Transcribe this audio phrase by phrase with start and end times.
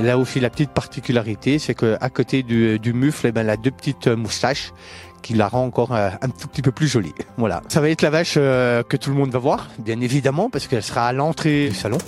[0.00, 3.70] Là aussi, la petite particularité, c'est qu'à côté du, mufle, eh ben, elle a deux
[3.70, 4.72] petites moustaches
[5.22, 6.10] qui la rend encore un,
[6.40, 7.12] tout petit peu plus jolie.
[7.36, 7.62] Voilà.
[7.68, 10.84] Ça va être la vache que tout le monde va voir, bien évidemment, parce qu'elle
[10.84, 11.98] sera à l'entrée du salon.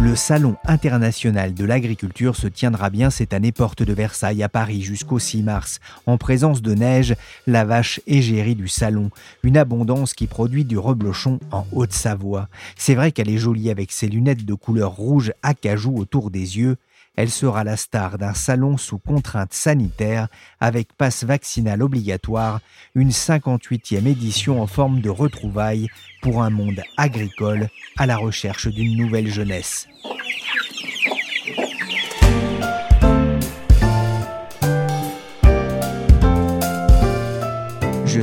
[0.00, 4.82] Le Salon international de l'agriculture se tiendra bien cette année porte de Versailles à Paris
[4.82, 7.14] jusqu'au 6 mars, en présence de neige,
[7.46, 9.10] la vache égérie du salon,
[9.44, 12.48] une abondance qui produit du reblochon en Haute-Savoie.
[12.76, 16.58] C'est vrai qu'elle est jolie avec ses lunettes de couleur rouge à cajou autour des
[16.58, 16.76] yeux,
[17.16, 20.28] elle sera la star d'un salon sous contrainte sanitaire
[20.60, 22.60] avec passe vaccinal obligatoire,
[22.94, 25.88] une 58e édition en forme de retrouvailles
[26.22, 29.86] pour un monde agricole à la recherche d'une nouvelle jeunesse.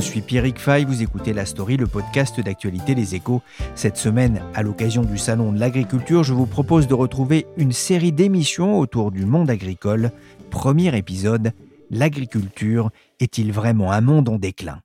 [0.02, 3.42] Suis Pierrick Fay, vous écoutez La Story, le podcast d'actualité des échos.
[3.76, 8.12] Cette semaine, à l'occasion du Salon de l'agriculture, je vous propose de retrouver une série
[8.12, 10.12] d'émissions autour du monde agricole.
[10.50, 11.52] Premier épisode,
[11.92, 14.80] l'agriculture est-il vraiment un monde en déclin?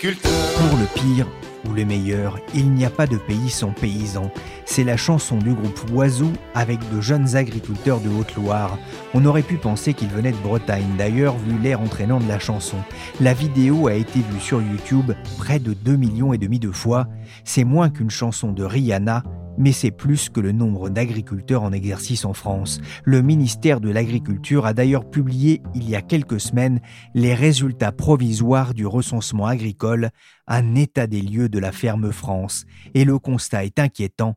[0.00, 1.26] Pour le pire
[1.68, 4.30] ou le meilleur, il n'y a pas de pays sans paysans.
[4.64, 8.78] C'est la chanson du groupe Oiseau avec de jeunes agriculteurs de Haute-Loire.
[9.14, 12.78] On aurait pu penser qu'ils venaient de Bretagne, d'ailleurs, vu l'air entraînant de la chanson.
[13.20, 17.06] La vidéo a été vue sur YouTube près de 2 millions et demi de fois.
[17.44, 19.22] C'est moins qu'une chanson de Rihanna,
[19.58, 22.80] mais c'est plus que le nombre d'agriculteurs en exercice en France.
[23.04, 26.80] Le ministère de l'Agriculture a d'ailleurs publié il y a quelques semaines
[27.14, 30.10] les résultats provisoires du recensement agricole,
[30.46, 32.64] un état des lieux de la ferme France.
[32.94, 34.34] Et le constat est inquiétant,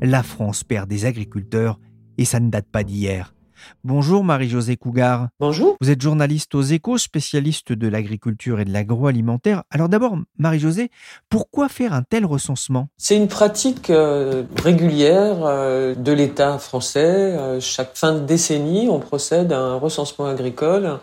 [0.00, 1.78] la France perd des agriculteurs
[2.18, 3.34] et ça ne date pas d'hier.
[3.84, 5.28] Bonjour Marie-Josée Cougar.
[5.40, 5.76] Bonjour.
[5.80, 9.62] Vous êtes journaliste aux échos, spécialiste de l'agriculture et de l'agroalimentaire.
[9.70, 10.90] Alors d'abord, Marie-Josée,
[11.28, 12.88] pourquoi faire un tel recensement?
[12.96, 17.04] C'est une pratique euh, régulière euh, de l'État français.
[17.04, 20.98] Euh, chaque fin de décennie, on procède à un recensement agricole.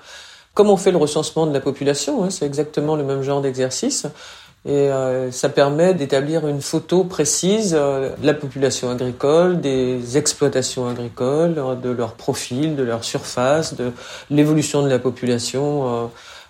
[0.53, 4.05] Comme on fait le recensement de la population, hein, c'est exactement le même genre d'exercice.
[4.63, 10.88] Et euh, ça permet d'établir une photo précise euh, de la population agricole, des exploitations
[10.88, 13.91] agricoles, de leur profil, de leur surface, de
[14.29, 16.07] l'évolution de la population, euh,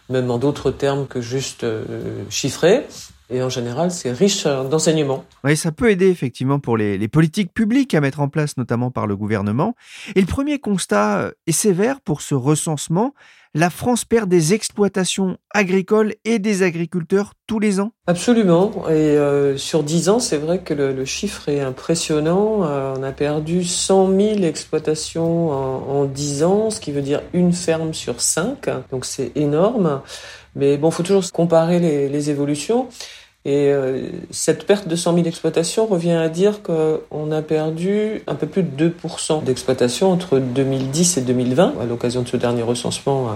[0.09, 1.65] même en d'autres termes que juste
[2.29, 2.85] chiffrés.
[3.29, 5.23] Et en général, c'est riche d'enseignements.
[5.45, 8.91] Oui, ça peut aider effectivement pour les, les, politiques publiques à mettre en place, notamment
[8.91, 9.73] par le gouvernement.
[10.15, 13.13] Et le premier constat est sévère pour ce recensement
[13.53, 18.71] la France perd des exploitations agricoles et des agriculteurs tous les ans Absolument.
[18.87, 22.63] Et euh, sur 10 ans, c'est vrai que le, chiffre est impressionnant.
[22.63, 27.21] Euh, on a perdu 100 000 exploitations en, en 10 ans, ce qui veut dire
[27.33, 28.69] une ferme sur 5.
[28.89, 30.01] Donc c'est énorme.
[30.55, 32.87] Mais bon, faut toujours comparer les, les évolutions.
[33.43, 38.35] Et euh, cette perte de 100 000 exploitations revient à dire qu'on a perdu un
[38.35, 43.35] peu plus de 2% d'exploitation entre 2010 et 2020, à l'occasion de ce dernier recensement,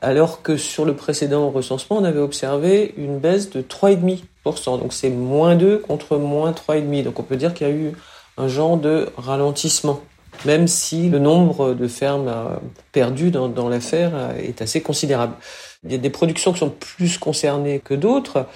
[0.00, 4.78] alors que sur le précédent recensement, on avait observé une baisse de 3,5%.
[4.78, 7.02] Donc c'est moins 2 contre moins 3,5%.
[7.02, 7.92] Donc on peut dire qu'il y a eu
[8.36, 10.00] un genre de ralentissement
[10.46, 12.56] même si le nombre de fermes euh,
[12.90, 15.34] perdues dans, dans l'affaire est assez considérable.
[15.84, 18.46] Il y a des productions qui sont plus concernées que d'autres.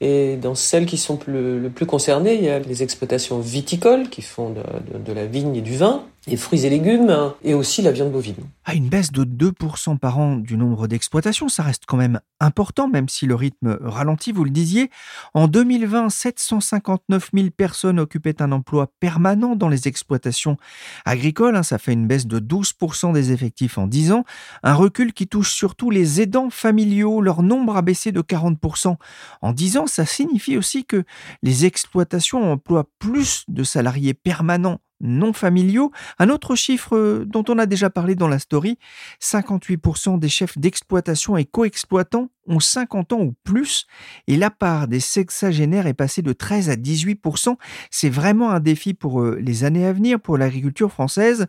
[0.00, 4.22] Et dans celles qui sont le plus concernées, il y a les exploitations viticoles qui
[4.22, 8.10] font de, la vigne et du vin, les fruits et légumes et aussi la viande
[8.10, 8.34] bovine.
[8.64, 12.88] Ah, une baisse de 2% par an du nombre d'exploitations, ça reste quand même important,
[12.88, 14.90] même si le rythme ralentit, vous le disiez.
[15.34, 20.56] En 2020, 759 000 personnes occupaient un emploi permanent dans les exploitations
[21.04, 21.54] agricoles.
[21.54, 24.24] Hein, ça fait une baisse de 12% des effectifs en 10 ans.
[24.64, 27.20] Un recul qui touche surtout les aidants familiaux.
[27.20, 28.96] Leur nombre a baissé de 40%
[29.42, 29.86] en 10 ans.
[29.86, 31.04] Ça signifie aussi que
[31.42, 35.90] les exploitations emploient plus de salariés permanents non familiaux.
[36.18, 38.78] Un autre chiffre euh, dont on a déjà parlé dans la story,
[39.20, 43.86] 58% des chefs d'exploitation et co-exploitants ont 50 ans ou plus
[44.26, 47.56] et la part des sexagénaires est passée de 13 à 18%
[47.90, 51.46] C'est vraiment un défi pour euh, les années à venir pour l'agriculture française.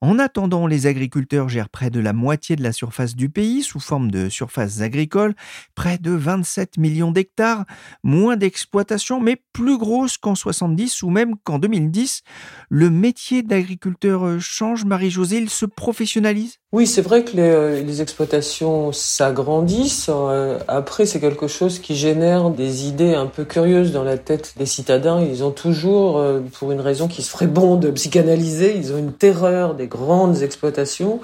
[0.00, 3.80] En attendant, les agriculteurs gèrent près de la moitié de la surface du pays sous
[3.80, 5.34] forme de surfaces agricoles,
[5.74, 7.64] près de 27 millions d'hectares,
[8.04, 12.22] moins d'exploitation mais plus grosse qu'en 70 ou même qu'en 2010.
[12.68, 16.58] Le métier d'agriculteur euh, change, Marie-Josée, il se professionnalise?
[16.70, 20.37] Oui, c'est vrai que les, euh, exploitations s'agrandissent euh,
[20.68, 24.66] après, c'est quelque chose qui génère des idées un peu curieuses dans la tête des
[24.66, 25.20] citadins.
[25.20, 28.98] Ils ont toujours, euh, pour une raison qui se ferait bon de psychanalyser, ils ont
[28.98, 31.20] une terreur des grandes exploitations.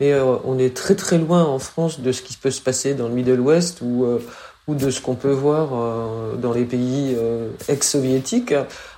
[0.00, 2.94] Mais euh, on est très très loin en France de ce qui peut se passer
[2.94, 4.06] dans le Middle West ou
[4.68, 5.70] ou de ce qu'on peut voir
[6.36, 7.16] dans les pays
[7.68, 8.54] ex-soviétiques.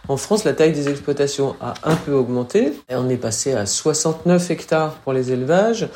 [0.09, 2.75] En France, la taille des exploitations a un peu augmenté.
[2.91, 5.89] On est passé à 69 hectares pour les élevages.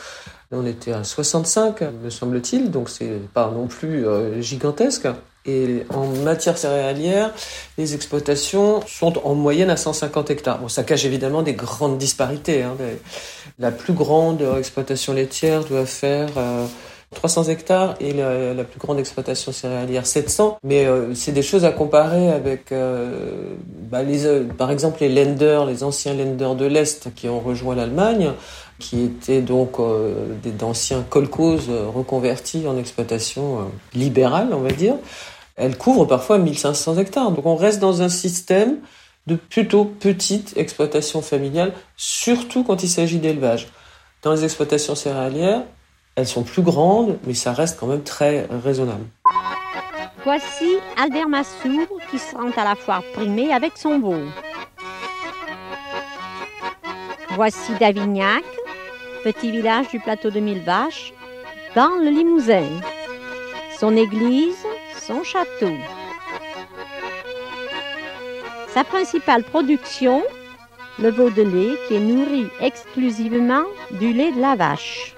[0.50, 5.06] On était à 65, me semble-t-il, donc c'est pas non plus euh, gigantesque.
[5.44, 7.34] Et en matière céréalière,
[7.76, 10.58] les exploitations sont en moyenne à 150 hectares.
[10.58, 12.62] Bon, ça cache évidemment des grandes disparités.
[12.62, 12.76] Hein.
[13.58, 16.28] La plus grande exploitation laitière doit faire
[17.14, 20.58] 300 euh, hectares et la, plus grande exploitation céréalière 700.
[20.64, 22.72] Mais euh, c'est des choses à comparer avec,
[23.90, 28.32] bah, les, par exemple, les lenders, les anciens lenders de l'Est qui ont rejoint l'Allemagne
[28.78, 33.62] qui étaient donc euh, d'anciens colcos euh, reconvertis en exploitation euh,
[33.94, 34.94] libérale, on va dire.
[35.56, 37.32] Elle couvre parfois 1500 hectares.
[37.32, 38.76] Donc on reste dans un système
[39.26, 43.68] de plutôt petite exploitation familiale, surtout quand il s'agit d'élevage.
[44.22, 45.64] Dans les exploitations céréalières,
[46.14, 49.04] elles sont plus grandes, mais ça reste quand même très raisonnable.
[50.24, 54.16] Voici Albert Massour qui se rend à la foire primée avec son veau.
[57.36, 58.42] Voici Davignac
[59.22, 61.12] petit village du plateau de Mille Vaches,
[61.74, 62.64] dans le Limousin.
[63.78, 64.64] Son église,
[65.06, 65.72] son château.
[68.74, 70.22] Sa principale production,
[70.98, 75.14] le veau de lait qui est nourri exclusivement du lait de la vache.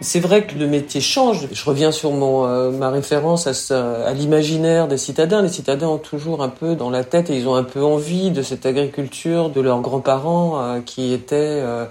[0.00, 1.48] C'est vrai que le métier change.
[1.52, 5.40] Je reviens sur euh, ma référence à, à l'imaginaire des citadins.
[5.40, 8.30] Les citadins ont toujours un peu dans la tête et ils ont un peu envie
[8.30, 11.86] de cette agriculture de leurs grands-parents euh, qui étaient euh,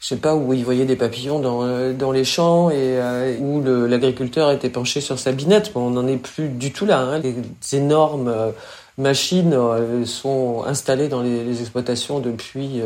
[0.00, 3.36] je sais pas où ils voyaient des papillons dans, euh, dans les champs et euh,
[3.38, 5.72] où l'agriculteur était penché sur sa binette.
[5.72, 7.00] Bon, on n'en est plus du tout là.
[7.00, 7.18] Hein.
[7.18, 7.34] Les
[7.72, 8.50] énormes euh,
[8.98, 9.56] machines
[10.04, 12.80] sont installées dans les, exploitations depuis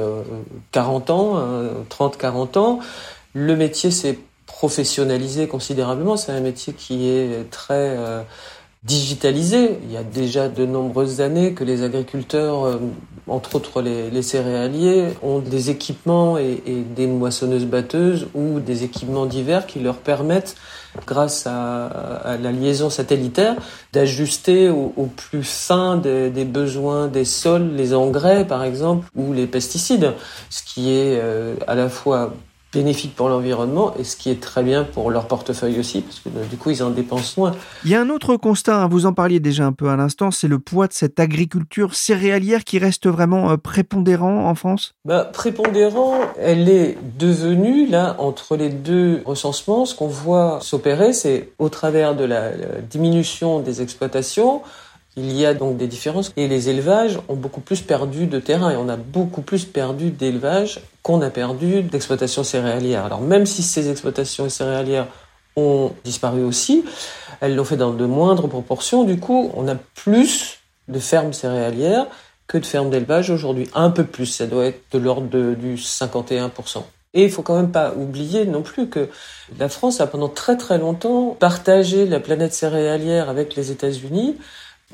[0.72, 1.40] 40 ans,
[1.88, 2.80] 30-40 ans.
[3.32, 6.16] Le métier s'est professionnalisé considérablement.
[6.16, 7.96] C'est un métier qui est très
[8.82, 9.78] digitalisé.
[9.84, 12.78] Il y a déjà de nombreuses années que les agriculteurs, euh,
[13.26, 16.62] entre autres les, céréaliers, ont des équipements et,
[16.96, 20.56] des moissonneuses batteuses ou des équipements divers qui leur permettent,
[21.06, 23.56] grâce à, la liaison satellitaire,
[23.92, 30.14] d'ajuster au, plus fin des, besoins des sols, les engrais par exemple, ou les pesticides,
[30.48, 32.32] ce qui est euh, à la fois
[32.72, 36.28] bénéfique pour l'environnement et ce qui est très bien pour leur portefeuille aussi, parce que
[36.48, 37.52] du coup, ils en dépensent moins.
[37.84, 40.30] Il y a un autre constat, hein, vous en parliez déjà un peu à l'instant,
[40.30, 44.94] c'est le poids de cette agriculture céréalière qui reste vraiment euh, prépondérant en France?
[45.04, 51.52] Bah, Prépondérant, elle est devenue, là, entre les deux recensements, ce qu'on voit s'opérer, c'est
[51.58, 52.50] au travers de la
[52.88, 54.62] diminution des exploitations,
[55.16, 58.70] il y a donc des différences et les élevages ont beaucoup plus perdu de terrain
[58.70, 63.04] et on a beaucoup plus perdu d'élevage qu'on a perdu d'exploitation céréalière.
[63.04, 65.08] Alors même si ces exploitations céréalières
[65.56, 66.84] ont disparu aussi,
[67.40, 69.04] elles l'ont fait dans de moindres proportions.
[69.04, 70.58] Du coup, on a plus
[70.88, 72.06] de fermes céréalières
[72.46, 73.68] que de fermes d'élevage aujourd'hui.
[73.74, 76.82] Un peu plus, ça doit être de l'ordre du 51%.
[77.14, 79.08] Et il faut quand même pas oublier non plus que
[79.58, 84.36] la France a pendant très très longtemps partagé la planète céréalière avec les États-Unis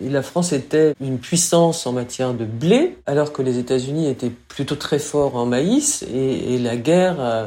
[0.00, 4.76] la France était une puissance en matière de blé, alors que les États-Unis étaient plutôt
[4.76, 7.46] très forts en maïs, et, la guerre, euh,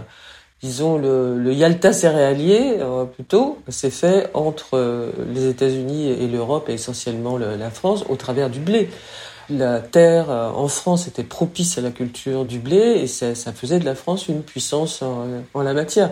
[0.61, 6.73] disons le, Yalta céréalier euh, plutôt, s'est fait entre euh, les États-Unis et l'Europe, et
[6.73, 8.89] essentiellement la France, au travers du blé.
[9.51, 13.85] La terre en France était propice à la culture du blé, et ça, faisait de
[13.85, 16.11] la France une puissance en la matière.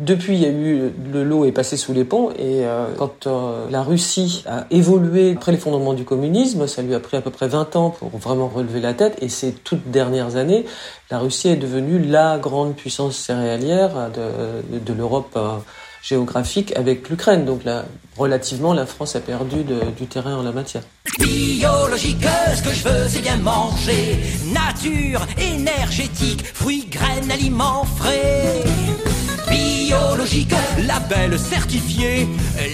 [0.00, 3.28] Depuis, il y a eu le lot est passé sous les ponts et euh, quand
[3.28, 7.30] euh, la Russie a évolué après l'effondrement du communisme, ça lui a pris à peu
[7.30, 10.66] près 20 ans pour vraiment relever la tête et ces toutes dernières années,
[11.12, 15.58] la Russie est devenue la grande puissance céréalière de, l'Europe euh,
[16.02, 17.44] géographique avec l'Ukraine.
[17.44, 17.84] Donc là,
[18.16, 19.58] relativement, la France a perdu
[19.96, 20.82] du terrain en la matière.
[21.20, 24.18] Biologique, ce que je veux, c'est bien manger.
[24.52, 28.64] Nature, énergétique, fruits, graines, aliments frais
[29.54, 30.54] biologique,
[30.86, 32.26] label certifié,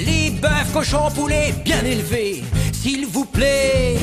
[0.06, 3.96] les bœufs, cochons, poulets bien élevés, s'il vous plaît.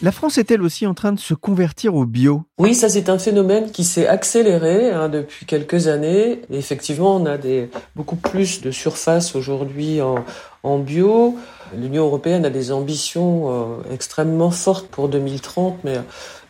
[0.00, 2.44] La France est-elle aussi en train de se convertir au bio?
[2.58, 6.42] Oui, ça c'est un phénomène qui s'est accéléré hein, depuis quelques années.
[6.52, 10.24] effectivement, on a des, beaucoup plus de surface aujourd'hui en,
[10.62, 11.36] en, bio.
[11.76, 15.98] L'Union européenne a des ambitions euh, extrêmement fortes pour 2030, mais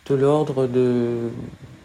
[0.09, 1.29] de l'ordre de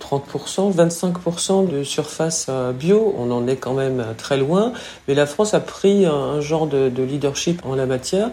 [0.01, 3.15] 30%, 25% de surface bio.
[3.19, 4.73] On en est quand même très loin.
[5.09, 8.31] Mais la France a pris un genre de, de leadership en la matière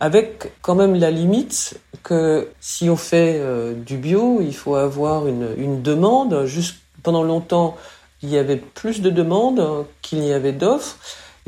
[0.00, 5.26] avec quand même la limite que si on fait euh, du bio, il faut avoir
[5.26, 6.44] une, une demande.
[6.46, 7.76] Juste pendant longtemps,
[8.22, 10.96] il y avait plus de demandes qu'il n'y avait d'offres.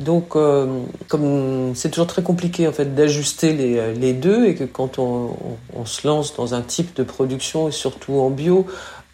[0.01, 0.67] Donc, euh,
[1.09, 5.37] comme c'est toujours très compliqué en fait d'ajuster les, les, deux et que quand on,
[5.77, 8.67] on, se lance dans un type de production et surtout en bio,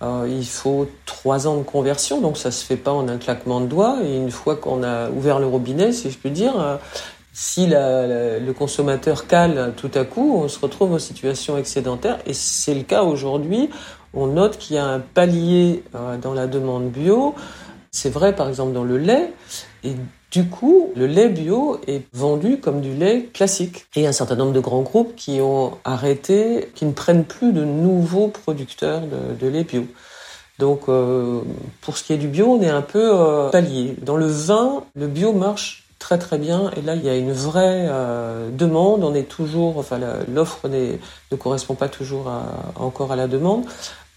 [0.02, 3.60] euh, il faut trois ans de conversion, donc ça se fait pas en un claquement
[3.60, 3.98] de doigts.
[4.04, 6.76] Et une fois qu'on a ouvert le robinet, si je puis dire, euh,
[7.32, 12.18] si la, la, le consommateur cale tout à coup, on se retrouve en situation excédentaire.
[12.26, 13.70] Et c'est le cas aujourd'hui.
[14.12, 17.34] On note qu'il y a un palier euh, dans la demande bio.
[17.90, 19.32] C'est vrai par exemple dans le lait.
[19.82, 19.94] Et
[20.36, 23.86] du coup, le lait bio est vendu comme du lait classique.
[23.96, 27.64] Et un certain nombre de grands groupes qui ont arrêté, qui ne prennent plus de
[27.64, 29.00] nouveaux producteurs
[29.40, 29.86] de, lait bio.
[30.58, 31.40] Donc, euh,
[31.80, 33.50] pour ce qui est du bio, on est un peu euh.
[34.02, 36.70] Dans le vin, le bio marche très très bien.
[36.76, 39.04] Et là, il y a une vraie euh, demande.
[39.04, 42.30] On est toujours, enfin, l'offre ne correspond pas toujours
[42.76, 43.64] encore à la demande.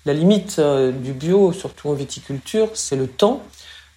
[0.05, 3.41] La limite euh, du bio, surtout en viticulture, c'est le temps,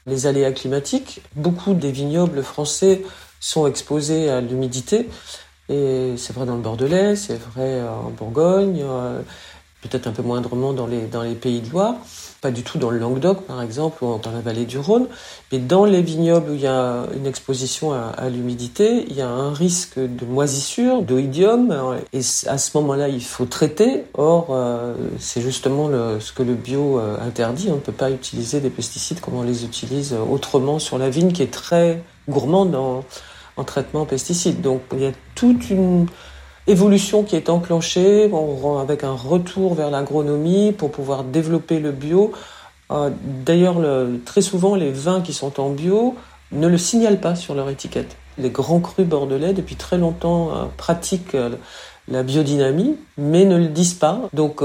[0.07, 1.23] les aléas climatiques.
[1.37, 3.03] Beaucoup des vignobles français
[3.41, 5.09] sont exposés à l'humidité.
[5.69, 9.23] Et c'est vrai dans le Bordelais, c'est vrai en Bourgogne, euh,
[9.81, 11.97] peut-être un peu moindrement dans les, dans les pays de Loire
[12.43, 15.07] pas du tout dans le Languedoc par exemple ou dans la vallée du Rhône,
[15.51, 19.29] mais dans les vignobles où il y a une exposition à, l'humidité, il y a
[19.29, 21.75] un risque de moisissure, d'oïdium,
[22.13, 24.05] et à ce moment-là il faut traiter.
[24.15, 27.69] Or, euh, c'est justement le, ce que le bio euh, interdit.
[27.71, 31.33] On ne peut pas utiliser des pesticides comme on les utilise autrement sur la vigne
[31.33, 33.05] qui est très gourmande en,
[33.57, 34.61] en traitement pesticides.
[34.61, 36.07] Donc il y a toute une
[36.67, 38.31] évolution qui est enclenchée
[38.81, 42.33] avec un retour vers l'agronomie pour pouvoir développer le bio.
[42.91, 43.11] Euh,
[43.45, 43.77] d'ailleurs,
[44.25, 46.15] très souvent, les vins qui sont en bio
[46.53, 48.17] ne le signalent pas sur leur étiquette.
[48.39, 51.51] Les grands crus bordelais, depuis très longtemps, euh, pratiquent euh,
[52.09, 54.21] la biodynamie, mais ne le disent pas.
[54.33, 54.61] Donc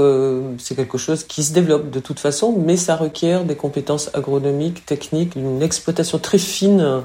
[0.58, 4.84] c'est quelque chose qui se développe de toute façon, mais ça requiert des compétences agronomiques,
[4.84, 7.04] techniques, une exploitation très fine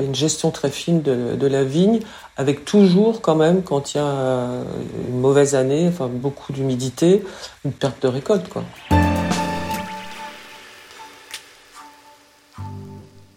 [0.00, 2.00] une gestion très fine de, la vigne,
[2.36, 4.64] avec toujours quand même, quand il y a euh,
[5.08, 7.22] une mauvaise année, enfin beaucoup d'humidité,
[7.64, 8.48] une perte de récolte.
[8.48, 8.64] Quoi.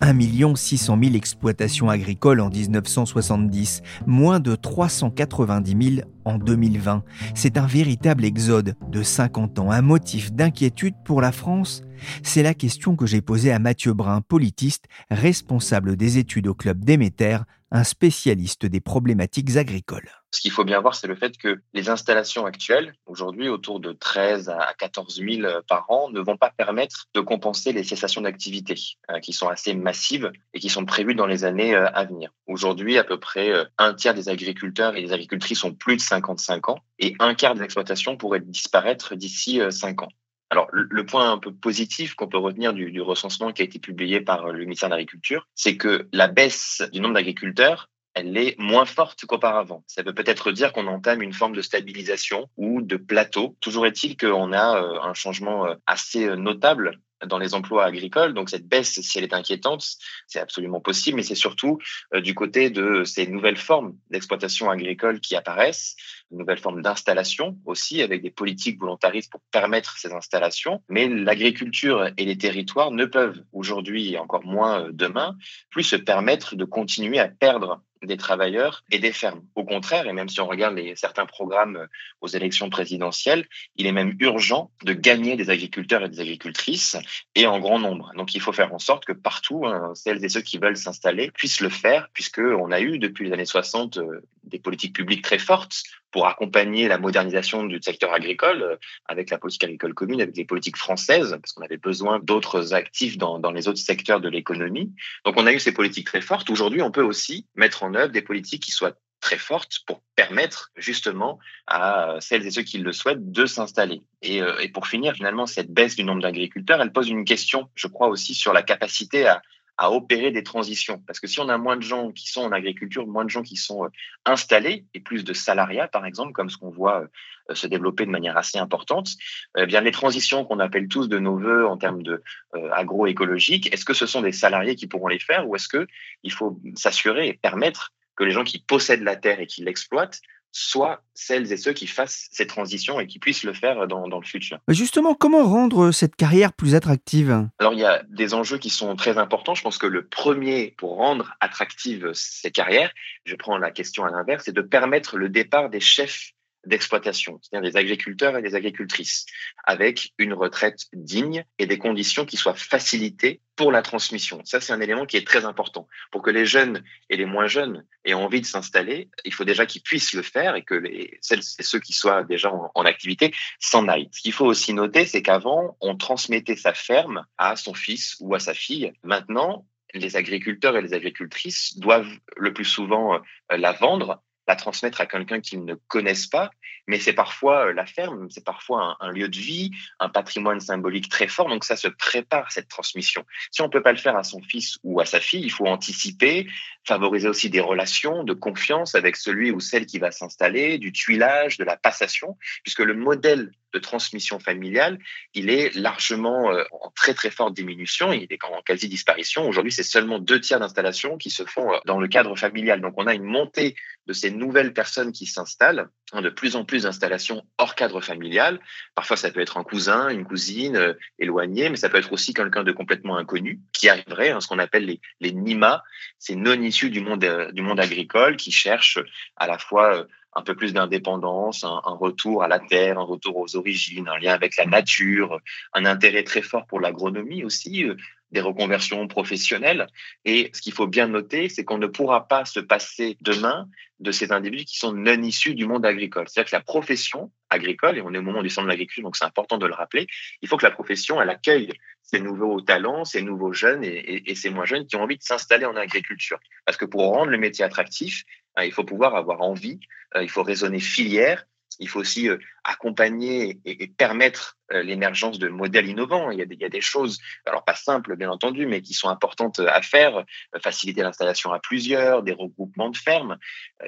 [0.01, 7.03] 1 600 000 exploitations agricoles en 1970, moins de 390 000 en 2020.
[7.33, 11.81] C'est un véritable exode de 50 ans, un motif d'inquiétude pour la France?
[12.23, 16.83] C'est la question que j'ai posée à Mathieu Brun, politiste, responsable des études au club
[16.83, 17.37] Déméter,
[17.71, 20.09] un spécialiste des problématiques agricoles.
[20.35, 23.93] Ce qu'il faut bien voir, c'est le fait que les installations actuelles, aujourd'hui autour de
[23.93, 28.75] 13 à 14 000 par an, ne vont pas permettre de compenser les cessations d'activité
[29.11, 32.31] euh, qui sont assez massives et qui sont prévues dans les années euh, à venir.
[32.47, 36.01] Aujourd'hui, à peu près euh, un tiers des agriculteurs et des agricultrices ont plus de
[36.01, 40.09] 55 ans et un quart des exploitations pourraient disparaître d'ici 5 ans.
[40.49, 44.21] Alors, le point un peu positif qu'on peut retenir du, recensement qui a été publié
[44.21, 48.85] par le ministère de l'Agriculture, c'est que la baisse du nombre d'agriculteurs, elle est moins
[48.85, 49.83] forte qu'auparavant.
[49.87, 53.55] Ça peut peut-être dire qu'on entame une forme de stabilisation ou de plateau.
[53.59, 58.33] Toujours est-il qu'on a euh, un changement euh, assez euh, notable dans les emplois agricoles.
[58.33, 59.85] Donc cette baisse, si elle est inquiétante,
[60.27, 61.79] c'est absolument possible, mais c'est surtout
[62.13, 65.95] euh, du côté de ces nouvelles formes d'exploitation agricole qui apparaissent,
[66.31, 70.81] nouvelles formes d'installation aussi, avec des politiques volontaristes pour permettre ces installations.
[70.89, 75.37] Mais l'agriculture et les territoires ne peuvent aujourd'hui, et encore moins euh, demain,
[75.69, 79.41] plus se permettre de continuer à perdre des travailleurs et des fermes.
[79.55, 81.87] Au contraire, et même si on regarde les, certains programmes euh,
[82.21, 86.97] aux élections présidentielles, il est même urgent de gagner des agriculteurs et des agricultrices
[87.35, 88.11] et en grand nombre.
[88.15, 91.31] Donc il faut faire en sorte que partout, hein, celles et ceux qui veulent s'installer
[91.31, 95.39] puissent le faire, puisqu'on a eu depuis les années 60 euh, des politiques publiques très
[95.39, 100.37] fortes pour accompagner la modernisation du secteur agricole euh, avec la politique agricole commune, avec
[100.37, 104.29] les politiques françaises, parce qu'on avait besoin d'autres actifs dans, dans les autres secteurs de
[104.29, 104.93] l'économie.
[105.25, 106.49] Donc on a eu ces politiques très fortes.
[106.49, 108.93] Aujourd'hui, on peut aussi mettre en œuvre des politiques qui soient
[109.25, 114.03] très fortes pour permettre justement à celles et ceux qui le souhaitent de s'installer.
[114.21, 117.67] Et, euh, et pour finir, finalement, cette baisse du nombre d'agriculteurs, elle pose une question,
[117.73, 119.41] je crois aussi, sur la capacité à,
[119.77, 121.01] à opérer des transitions.
[121.07, 123.41] Parce que si on a moins de gens qui sont en agriculture, moins de gens
[123.41, 123.89] qui sont euh,
[124.25, 127.07] installés et plus de salariats, par exemple, comme ce qu'on voit
[127.49, 129.09] euh, se développer de manière assez importante,
[129.57, 132.21] eh bien les transitions qu'on appelle tous de nos voeux en termes de
[132.55, 135.87] euh, agroécologique, est-ce que ce sont des salariés qui pourront les faire ou est-ce que
[136.23, 140.21] il faut s'assurer et permettre que les gens qui possèdent la terre et qui l'exploitent
[140.57, 144.19] soit celles et ceux qui fassent ces transitions et qui puissent le faire dans, dans
[144.19, 144.57] le futur.
[144.69, 147.49] Justement, comment rendre cette carrière plus attractive?
[147.59, 149.53] Alors il y a des enjeux qui sont très importants.
[149.53, 152.91] Je pense que le premier pour rendre attractives ces carrières,
[153.25, 156.31] je prends la question à l'inverse, c'est de permettre le départ des chefs
[156.65, 159.25] d'exploitation, c'est-à-dire des agriculteurs et des agricultrices,
[159.63, 164.41] avec une retraite digne et des conditions qui soient facilitées pour la transmission.
[164.43, 165.87] Ça, c'est un élément qui est très important.
[166.11, 169.65] Pour que les jeunes et les moins jeunes aient envie de s'installer, il faut déjà
[169.65, 172.85] qu'ils puissent le faire et que les, celles et ceux qui soient déjà en, en
[172.85, 174.09] activité s'en aillent.
[174.11, 178.35] Ce qu'il faut aussi noter, c'est qu'avant, on transmettait sa ferme à son fils ou
[178.35, 178.91] à sa fille.
[179.03, 185.01] Maintenant, les agriculteurs et les agricultrices doivent le plus souvent euh, la vendre la transmettre
[185.01, 186.51] à quelqu'un qu'ils ne connaissent pas,
[186.87, 191.09] mais c'est parfois euh, la ferme, c'est parfois un, lieu de vie, un patrimoine symbolique
[191.09, 193.25] très fort, donc ça se prépare cette transmission.
[193.51, 195.67] Si on peut pas le faire à son fils ou à sa fille, il faut
[195.67, 196.47] anticiper,
[196.87, 201.57] favoriser aussi des relations de confiance avec celui ou celle qui va s'installer, du tuilage,
[201.57, 204.99] de la passation, puisque le modèle de transmission familiale,
[205.33, 209.47] il est largement euh, en très très forte diminution, il est en quasi disparition.
[209.47, 212.79] Aujourd'hui, c'est seulement deux tiers d'installations qui se font euh, dans le cadre familial.
[212.79, 213.75] Donc on a une montée
[214.07, 218.59] de ces nouvelles personnes qui s'installent, hein, de plus en plus d'installations hors cadre familial.
[218.93, 222.33] Parfois, ça peut être un cousin, une cousine euh, éloignée, mais ça peut être aussi
[222.33, 225.83] quelqu'un de complètement inconnu qui arriverait, hein, ce qu'on appelle les, les NIMA,
[226.19, 228.99] c'est non issus du monde, euh, du monde agricole, qui cherchent
[229.35, 230.03] à la fois euh,
[230.37, 234.33] un peu plus d'indépendance, un, retour à la terre, un retour aux origines, un lien
[234.33, 235.39] avec la nature,
[235.73, 237.85] un intérêt très fort pour l'agronomie aussi,
[238.31, 239.87] des reconversions professionnelles.
[240.25, 243.67] Et ce qu'il faut bien noter, c'est qu'on ne pourra pas se passer demain
[243.99, 246.27] de ces individus qui sont non issus du monde agricole.
[246.27, 249.15] C'est-à-dire que la profession agricole, et on est au moment du centre de l'agriculture, donc
[249.15, 250.07] c'est important de le rappeler,
[250.41, 254.49] il faut que la profession, elle accueille ces nouveaux talents, ces nouveaux jeunes et, ces
[254.49, 256.39] moins jeunes qui ont envie de s'installer en agriculture.
[256.65, 258.23] Parce que pour rendre le métier attractif,
[258.61, 259.79] il faut pouvoir avoir envie,
[260.21, 261.45] il faut raisonner filière,
[261.79, 262.29] il faut aussi
[262.63, 266.31] accompagner et, permettre l'émergence de modèles innovants.
[266.31, 269.81] Il y, a des, choses, alors pas simples bien entendu, mais qui sont importantes à
[269.81, 270.23] faire,
[270.61, 273.37] faciliter l'installation à plusieurs, des regroupements de fermes.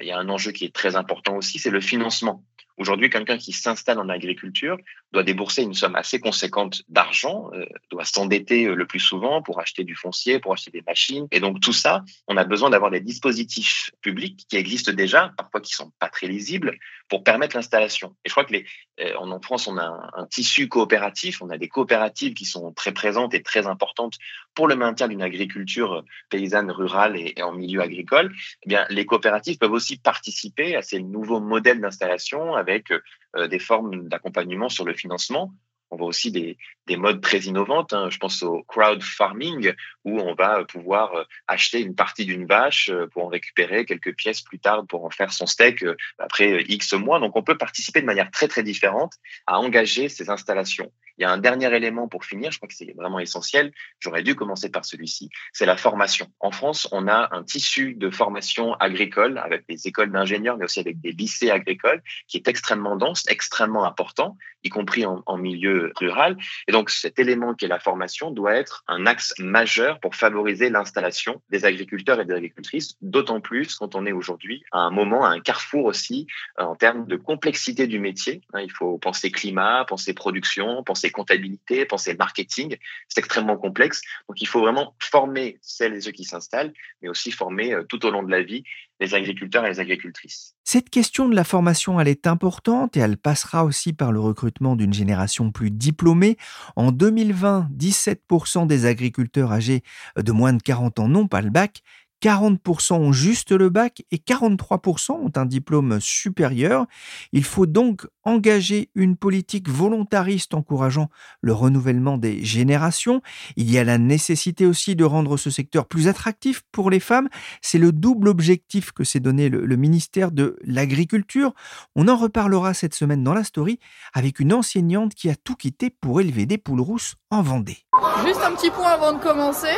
[0.00, 2.44] Il y a un enjeu qui est très important aussi, c'est le financement.
[2.78, 4.76] Aujourd'hui, quelqu'un qui s'installe en agriculture
[5.12, 9.82] doit débourser une somme assez conséquente d'argent, euh, doit s'endetter le plus souvent pour acheter
[9.82, 11.26] du foncier, pour acheter des machines.
[11.32, 15.60] Et donc tout ça, on a besoin d'avoir des dispositifs publics qui existent déjà, parfois
[15.60, 18.14] qui sont pas très lisibles, pour permettre l'installation.
[18.24, 21.58] Et je crois que euh, en France, on a un, un, tissu coopératif, on a
[21.58, 24.14] des coopératives qui sont très présentes et très importantes
[24.54, 28.32] pour le maintien d'une agriculture paysanne, rurale et, et en milieu agricole.
[28.62, 32.92] Eh bien, les coopératives peuvent aussi participer à ces nouveaux modèles d'installation avec
[33.36, 35.52] euh, des formes d'accompagnement sur le financement.
[35.90, 37.94] On voit aussi des, des modes très innovantes.
[37.94, 38.10] Hein.
[38.10, 39.72] Je pense au crowd farming,
[40.04, 44.58] où on va pouvoir acheter une partie d'une vache pour en récupérer quelques pièces plus
[44.58, 45.82] tard pour en faire son steak
[46.18, 47.20] après X mois.
[47.20, 49.14] Donc, on peut participer de manière très, très différente
[49.46, 50.92] à engager ces installations.
[51.18, 53.72] Il y a un dernier élément pour finir, je crois que c'est vraiment essentiel.
[53.98, 55.30] J'aurais dû commencer par celui-ci.
[55.52, 56.28] C'est la formation.
[56.38, 60.80] En France, on a un tissu de formation agricole avec des écoles d'ingénieurs, mais aussi
[60.80, 66.36] avec des lycées agricoles qui est extrêmement dense, extrêmement important, y compris en, milieu rural.
[66.66, 70.68] Et donc, cet élément qui est la formation doit être un axe majeur pour favoriser
[70.68, 75.24] l'installation des agriculteurs et des agricultrices, d'autant plus quand on est aujourd'hui à un moment,
[75.24, 76.26] à un carrefour aussi,
[76.58, 78.42] en termes de complexité du métier.
[78.58, 82.76] Il faut penser climat, penser production, penser comptabilité, penser marketing.
[83.08, 84.02] C'est extrêmement complexe.
[84.28, 88.10] Donc, il faut vraiment former celles et ceux qui s'installent, mais aussi former tout au
[88.10, 88.64] long de la vie
[89.00, 90.54] les agriculteurs et les agricultrices.
[90.64, 94.76] Cette question de la formation, elle est importante et elle passera aussi par le recrutement
[94.76, 96.36] d'une génération plus diplômée.
[96.76, 99.82] En 2020, 17% des agriculteurs âgés
[100.16, 101.82] de moins de 40 ans n'ont pas le bac.
[102.22, 106.86] 40% ont juste le bac et 43% ont un diplôme supérieur.
[107.32, 111.08] Il faut donc engager une politique volontariste encourageant
[111.40, 113.22] le renouvellement des générations.
[113.56, 117.28] Il y a la nécessité aussi de rendre ce secteur plus attractif pour les femmes.
[117.62, 121.54] C'est le double objectif que s'est donné le, ministère de l'Agriculture.
[121.94, 123.78] On en reparlera cette semaine dans la story
[124.12, 127.78] avec une enseignante qui a tout quitté pour élever des poules rousses en Vendée.
[128.26, 129.68] Juste un petit point avant de commencer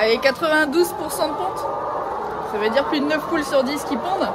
[0.00, 1.66] avec 92% de ponte.
[2.52, 4.28] Ça veut dire plus de 9 poules sur 10 qui pondent.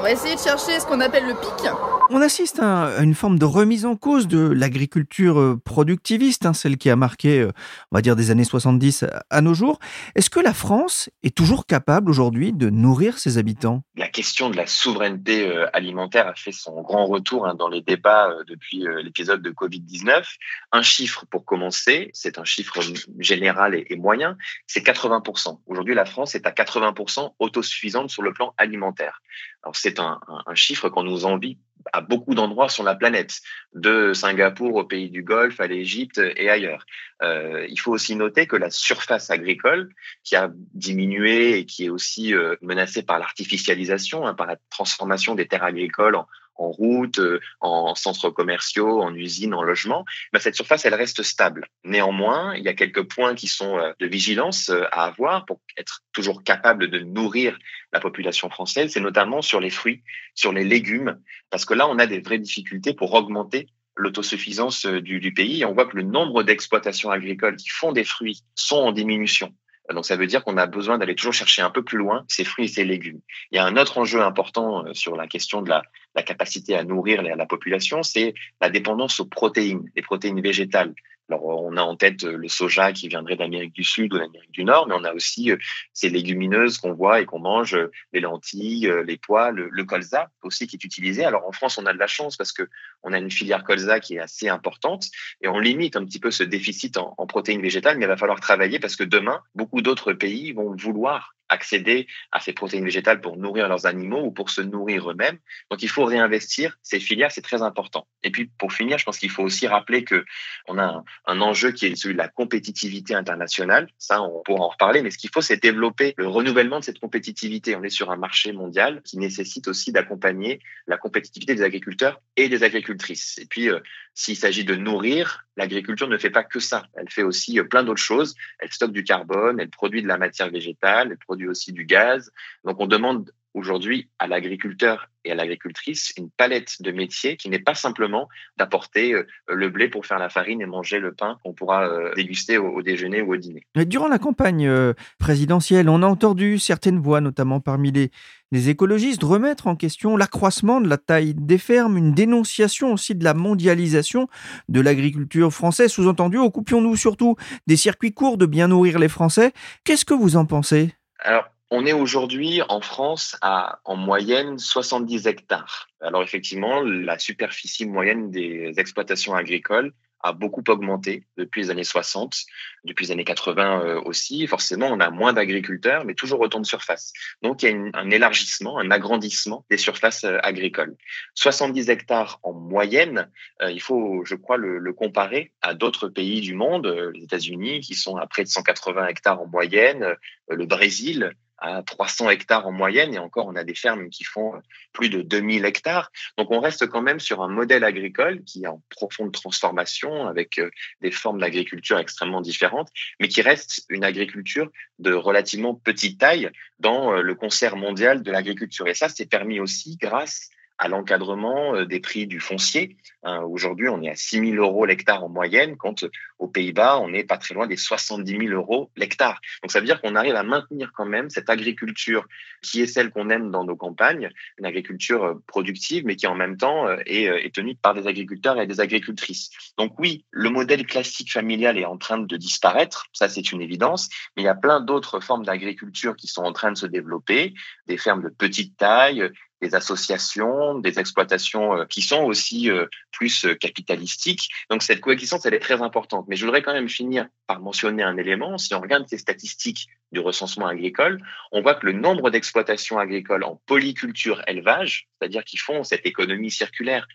[0.00, 1.70] On va essayer de chercher ce qu'on appelle le pic.
[2.08, 6.78] On assiste à une forme de remise en cause de l'agriculture euh, productiviste, hein, celle
[6.78, 7.52] qui a marqué, euh,
[7.92, 9.78] on va dire, des années 70 à nos jours.
[10.14, 13.82] Est-ce que la France est toujours capable aujourd'hui de nourrir ses habitants?
[13.94, 17.82] La question de la souveraineté euh, alimentaire a fait son grand retour hein, dans les
[17.82, 20.24] débats depuis l'épisode de Covid-19.
[20.72, 22.80] Un chiffre pour commencer, c'est un chiffre
[23.18, 25.60] général et, moyen, c'est 80%.
[25.66, 29.20] Aujourd'hui, la France est à 80% autosuffisante sur le plan alimentaire.
[29.62, 30.20] Alors c'est un,
[30.54, 31.58] chiffre qu'on nous envie
[31.92, 33.40] à beaucoup d'endroits sur la planète,
[33.74, 36.84] de Singapour au pays du Golfe, à l'Égypte et ailleurs.
[37.22, 39.90] Euh, il faut aussi noter que la surface agricole,
[40.24, 45.34] qui a diminué et qui est aussi euh, menacée par l'artificialisation, hein, par la transformation
[45.34, 46.26] des terres agricoles en,
[46.60, 51.22] en route, euh, en centres commerciaux, en usines, en logements, ben cette surface, elle reste
[51.22, 51.66] stable.
[51.84, 55.60] Néanmoins, il y a quelques points qui sont euh, de vigilance euh, à avoir pour
[55.76, 57.58] être toujours capable de nourrir
[57.92, 60.02] la population française, c'est notamment sur les fruits,
[60.34, 61.18] sur les légumes,
[61.48, 65.64] parce que là, on a des vraies difficultés pour augmenter l'autosuffisance du pays.
[65.64, 69.52] on voit que le nombre d'exploitations agricoles qui font des fruits sont en diminution.
[69.94, 72.44] Donc ça veut dire qu'on a besoin d'aller toujours chercher un peu plus loin ces
[72.44, 73.20] fruits et ces légumes.
[73.50, 75.82] Il y a un autre enjeu important euh, sur la question de la,
[76.14, 80.94] la capacité à nourrir la population, c'est la dépendance aux protéines, les protéines végétales.
[81.30, 84.50] Alors, on a en tête euh, le soja qui viendrait d'Amérique du Sud ou d'Amérique
[84.50, 85.56] du Nord, mais on a aussi euh,
[85.92, 90.66] ces légumineuses qu'on voit et qu'on mange, euh, les lentilles, les pois, le, colza aussi
[90.66, 91.24] qui est utilisé.
[91.24, 92.68] Alors, en France, on a de la chance parce que
[93.04, 95.06] on a une filière colza qui est assez importante
[95.40, 98.16] et on limite un petit peu ce déficit en, en protéines végétales, mais il va
[98.16, 103.20] falloir travailler parce que demain, beaucoup d'autres pays vont vouloir accéder à ces protéines végétales
[103.20, 105.38] pour nourrir leurs animaux ou pour se nourrir eux-mêmes.
[105.70, 108.06] Donc il faut réinvestir ces filières, c'est très important.
[108.22, 110.24] Et puis pour finir, je pense qu'il faut aussi rappeler que
[110.68, 113.88] on a un, enjeu qui est celui de la compétitivité internationale.
[113.98, 117.00] Ça, on pourra en reparler, mais ce qu'il faut, c'est développer le renouvellement de cette
[117.00, 117.74] compétitivité.
[117.76, 122.48] On est sur un marché mondial qui nécessite aussi d'accompagner la compétitivité des agriculteurs et
[122.48, 123.38] des agricultrices.
[123.38, 123.80] Et puis, euh,
[124.14, 126.84] s'il s'agit de nourrir, l'agriculture ne fait pas que ça.
[126.94, 128.34] Elle fait aussi euh, plein d'autres choses.
[128.58, 132.30] Elle stocke du carbone, elle produit de la matière végétale, elle produit aussi du gaz.
[132.64, 137.58] Donc on demande aujourd'hui à l'agriculteur et à l'agricultrice une palette de métiers qui n'est
[137.58, 141.52] pas simplement d'apporter euh, le blé pour faire la farine et manger le pain qu'on
[141.52, 143.66] pourra euh, déguster au, déjeuner ou au dîner.
[143.74, 148.10] Durant la campagne euh, présidentielle, on a entendu certaines voix, notamment parmi les,
[148.52, 153.24] les écologistes, remettre en question l'accroissement de la taille des fermes, une dénonciation aussi de
[153.24, 154.28] la mondialisation
[154.68, 155.92] de l'agriculture française.
[155.92, 157.36] Sous-entendu, occupions-nous surtout
[157.66, 159.52] des circuits courts de bien nourrir les Français.
[159.84, 160.94] Qu'est-ce que vous en pensez?
[161.20, 165.88] Alors, on est aujourd'hui en France à en moyenne 70 hectares.
[166.00, 172.36] Alors effectivement, la superficie moyenne des exploitations agricoles a beaucoup augmenté depuis les années 60,
[172.84, 174.46] depuis les années 80 euh, aussi.
[174.46, 177.12] Forcément, on a moins d'agriculteurs, mais toujours autant de surface.
[177.42, 180.96] Donc, il y a un élargissement, un agrandissement des surfaces euh, agricoles.
[181.34, 183.30] 70 hectares en moyenne,
[183.62, 187.80] euh, il faut, je crois, le, le comparer à d'autres pays du monde, les États-Unis,
[187.80, 190.16] qui sont à près de 180 hectares en moyenne,
[190.48, 194.52] le Brésil, à 300 hectares en moyenne, et encore, on a des fermes qui font
[194.92, 196.10] plus de 2000 hectares.
[196.38, 200.58] Donc, on reste quand même sur un modèle agricole qui est en profonde transformation, avec
[200.58, 200.70] euh,
[201.00, 202.88] des formes d'agriculture extrêmement différentes,
[203.20, 208.30] mais qui reste une agriculture de relativement petite taille dans euh, le concert mondial de
[208.30, 208.88] l'agriculture.
[208.88, 212.96] Et ça, c'est permis aussi grâce à l'encadrement euh, des prix du foncier.
[213.22, 216.06] Hein, aujourd'hui, on est à 6 000 euros l'hectare en moyenne, quand
[216.38, 219.40] aux Pays-Bas, on n'est pas très loin des 70 000 euros l'hectare.
[219.62, 222.26] Donc ça veut dire qu'on arrive à maintenir quand même cette agriculture
[222.62, 226.34] qui est celle qu'on aime dans nos campagnes, une agriculture euh, productive, mais qui en
[226.34, 229.50] même temps euh, est, est tenue par des agriculteurs et des agricultrices.
[229.76, 234.08] Donc oui, le modèle classique familial est en train de disparaître, ça c'est une évidence,
[234.34, 237.52] mais il y a plein d'autres formes d'agriculture qui sont en train de se développer,
[237.86, 239.30] des fermes de petite taille,
[239.60, 244.48] des associations, des exploitations euh, qui sont aussi euh, plus euh, capitalistiques.
[244.70, 246.26] Donc cette coexistence, elle est très importante.
[246.28, 248.58] Mais je voudrais quand même finir par mentionner un élément.
[248.58, 251.20] Si on regarde ces statistiques du recensement agricole,
[251.52, 256.50] on voit que le nombre d'exploitations agricoles en polyculture élevage, c'est-à-dire qui font cette économie
[256.50, 257.06] circulaire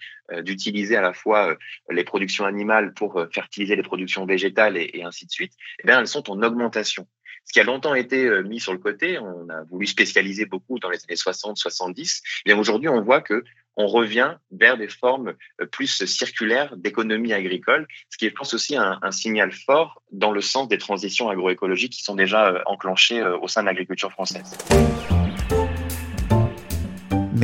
[0.42, 1.58] d'utiliser à la fois
[1.90, 5.52] les productions animales pour fertiliser les productions végétales et, ainsi de suite,
[5.84, 7.06] eh bien, elles sont en augmentation
[7.46, 10.80] ce qui a longtemps été euh, mis sur le côté, on a voulu spécialiser beaucoup
[10.80, 12.22] dans les années 60, 70.
[12.46, 13.44] Et aujourd'hui, on voit que
[13.78, 18.54] on revient vers des formes euh, plus circulaires d'économie agricole, ce qui est, je pense,
[18.54, 23.22] aussi un, signal fort dans le sens des transitions agroécologiques qui sont déjà euh, enclenchées
[23.24, 24.58] au sein de l'agriculture française.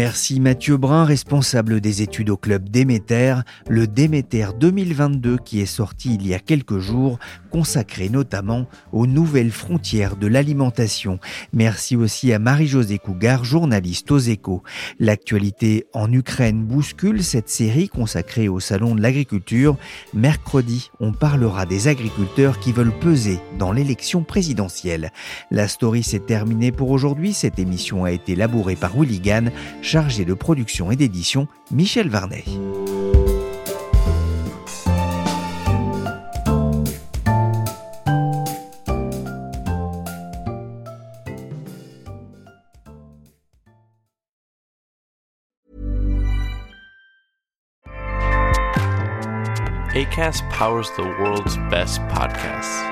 [0.04, 3.36] Merci Mathieu Brun, responsable des études au club Déméter,
[3.70, 7.20] le Déméter 2022 qui est sorti il y a quelques jours
[7.52, 11.20] consacrée notamment aux nouvelles frontières de l'alimentation.
[11.54, 14.64] Merci aussi à Marie-Josée Cougar, journaliste aux échos.
[15.00, 19.78] L'actualité en Ukraine bouscule cette série consacrée au Salon de l'agriculture.
[20.16, 25.12] Mercredi, on parlera des agriculteurs qui veulent peser dans l'élection présidentielle.
[25.52, 27.34] La story s'est terminée pour aujourd'hui.
[27.34, 29.52] Cette émission a été labourée par Willy Gann,
[29.91, 32.45] chargé de production et d'édition Michel Varnet.
[49.93, 52.88] ACAST powers the world's best podcasts.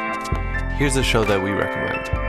[0.77, 2.28] Here's a show that we recommend.